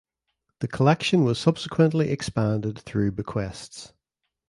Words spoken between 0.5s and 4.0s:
The collection was subsequently expanded through bequests.